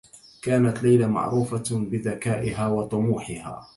[0.41, 3.67] كانت ليلى معروفة بذكائها و طموحها.